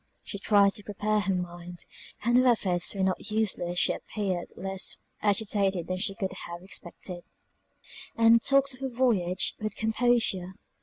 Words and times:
She 0.23 0.39
tried 0.39 0.73
to 0.73 0.83
prepare 0.83 1.19
her 1.19 1.35
mind, 1.35 1.85
and 2.23 2.35
her 2.35 2.47
efforts 2.47 2.95
were 2.95 3.03
not 3.03 3.29
useless 3.29 3.77
she 3.77 3.93
appeared 3.93 4.51
less 4.57 4.97
agitated 5.21 5.85
than 5.85 5.99
could 5.99 6.33
have 6.33 6.57
been 6.57 6.65
expected, 6.65 7.21
and 8.15 8.41
talked 8.41 8.73
of 8.73 8.79
her 8.79 8.89
voyage 8.89 9.53
with 9.59 9.75
composure. 9.75 10.53